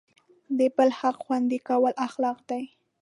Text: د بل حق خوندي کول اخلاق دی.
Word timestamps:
د 0.57 0.59
بل 0.75 0.89
حق 0.99 1.17
خوندي 1.23 1.59
کول 1.67 1.93
اخلاق 2.07 2.37
دی. 2.49 2.63